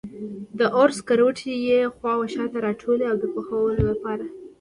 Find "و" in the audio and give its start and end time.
2.17-2.21